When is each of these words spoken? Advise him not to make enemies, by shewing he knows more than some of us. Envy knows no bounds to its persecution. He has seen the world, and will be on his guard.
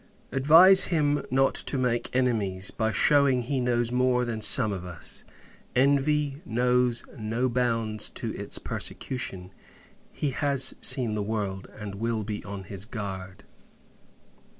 Advise 0.31 0.85
him 0.85 1.23
not 1.29 1.53
to 1.53 1.77
make 1.77 2.09
enemies, 2.15 2.71
by 2.71 2.91
shewing 2.91 3.43
he 3.43 3.59
knows 3.59 3.91
more 3.91 4.25
than 4.25 4.41
some 4.41 4.71
of 4.71 4.83
us. 4.83 5.23
Envy 5.75 6.41
knows 6.43 7.03
no 7.19 7.47
bounds 7.47 8.09
to 8.09 8.33
its 8.35 8.57
persecution. 8.57 9.51
He 10.11 10.31
has 10.31 10.73
seen 10.81 11.13
the 11.13 11.21
world, 11.21 11.67
and 11.77 11.93
will 11.93 12.23
be 12.23 12.43
on 12.43 12.63
his 12.63 12.85
guard. 12.85 13.43